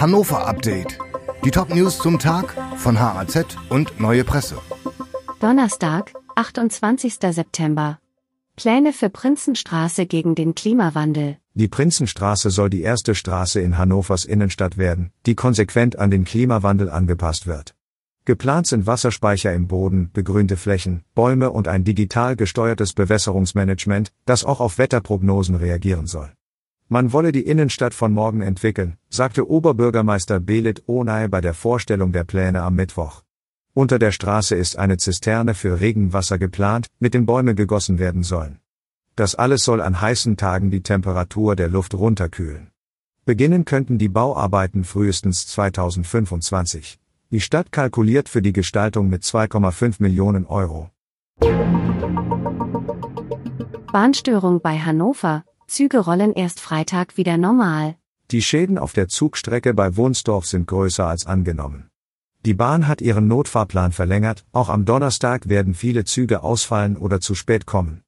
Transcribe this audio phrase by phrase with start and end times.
[0.00, 0.96] Hannover Update.
[1.44, 4.56] Die Top-News zum Tag von HAZ und Neue Presse.
[5.40, 7.14] Donnerstag, 28.
[7.32, 7.98] September.
[8.54, 11.38] Pläne für Prinzenstraße gegen den Klimawandel.
[11.54, 16.90] Die Prinzenstraße soll die erste Straße in Hannovers Innenstadt werden, die konsequent an den Klimawandel
[16.90, 17.74] angepasst wird.
[18.24, 24.60] Geplant sind Wasserspeicher im Boden, begrünte Flächen, Bäume und ein digital gesteuertes Bewässerungsmanagement, das auch
[24.60, 26.30] auf Wetterprognosen reagieren soll.
[26.90, 32.24] Man wolle die Innenstadt von morgen entwickeln, sagte Oberbürgermeister Belit Onay bei der Vorstellung der
[32.24, 33.24] Pläne am Mittwoch.
[33.74, 38.58] Unter der Straße ist eine Zisterne für Regenwasser geplant, mit dem Bäume gegossen werden sollen.
[39.16, 42.70] Das alles soll an heißen Tagen die Temperatur der Luft runterkühlen.
[43.26, 46.98] Beginnen könnten die Bauarbeiten frühestens 2025.
[47.30, 50.88] Die Stadt kalkuliert für die Gestaltung mit 2,5 Millionen Euro.
[53.92, 57.94] Bahnstörung bei Hannover, Züge rollen erst Freitag wieder normal.
[58.30, 61.90] Die Schäden auf der Zugstrecke bei Wunsdorf sind größer als angenommen.
[62.46, 67.34] Die Bahn hat ihren Notfahrplan verlängert, auch am Donnerstag werden viele Züge ausfallen oder zu
[67.34, 68.02] spät kommen.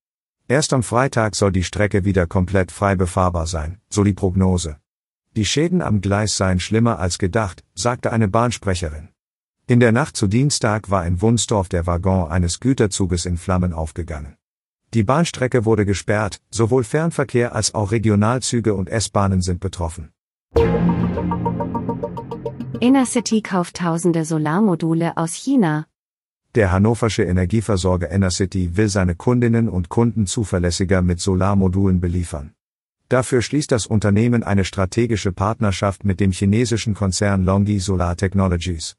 [0.49, 4.79] Erst am Freitag soll die Strecke wieder komplett frei befahrbar sein, so die Prognose.
[5.37, 9.11] Die Schäden am Gleis seien schlimmer als gedacht, sagte eine Bahnsprecherin.
[9.67, 14.37] In der Nacht zu Dienstag war in Wunsdorf der Waggon eines Güterzuges in Flammen aufgegangen.
[14.93, 20.11] Die Bahnstrecke wurde gesperrt, sowohl Fernverkehr als auch Regionalzüge und S-Bahnen sind betroffen.
[22.81, 25.87] Innercity kauft tausende Solarmodule aus China.
[26.57, 32.53] Der hannoversche Energieversorger Enercity will seine Kundinnen und Kunden zuverlässiger mit Solarmodulen beliefern.
[33.09, 38.97] Dafür schließt das Unternehmen eine strategische Partnerschaft mit dem chinesischen Konzern Longi Solar Technologies.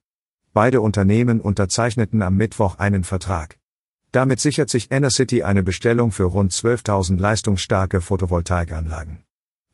[0.53, 3.57] Beide Unternehmen unterzeichneten am Mittwoch einen Vertrag.
[4.11, 9.23] Damit sichert sich Enercity eine Bestellung für rund 12.000 leistungsstarke Photovoltaikanlagen.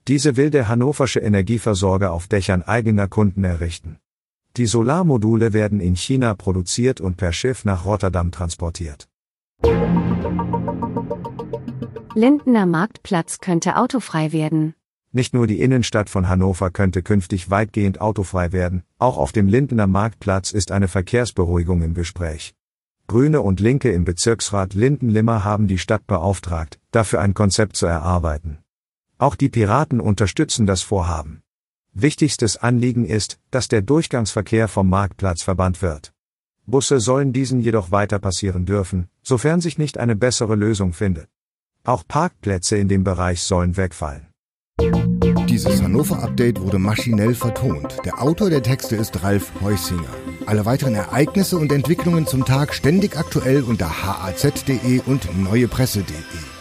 [0.08, 3.98] Diese will der hannoversche Energieversorger auf Dächern eigener Kunden errichten.
[4.56, 9.08] Die Solarmodule werden in China produziert und per Schiff nach Rotterdam transportiert.
[12.14, 14.76] Lindener Marktplatz könnte autofrei werden.
[15.12, 19.88] Nicht nur die Innenstadt von Hannover könnte künftig weitgehend autofrei werden, auch auf dem Lindener
[19.88, 22.54] Marktplatz ist eine Verkehrsberuhigung im Gespräch.
[23.08, 28.58] Grüne und Linke im Bezirksrat Linden-Limmer haben die Stadt beauftragt, dafür ein Konzept zu erarbeiten.
[29.18, 31.42] Auch die Piraten unterstützen das Vorhaben.
[31.94, 36.14] Wichtigstes Anliegen ist, dass der Durchgangsverkehr vom Marktplatz verbannt wird.
[36.66, 41.30] Busse sollen diesen jedoch weiter passieren dürfen, sofern sich nicht eine bessere Lösung findet.
[41.86, 44.28] Auch Parkplätze in dem Bereich sollen wegfallen.
[45.58, 47.98] Dieses Hannover Update wurde maschinell vertont.
[48.06, 50.14] Der Autor der Texte ist Ralf Heusinger.
[50.46, 56.57] Alle weiteren Ereignisse und Entwicklungen zum Tag ständig aktuell unter haz.de und neuepresse.de.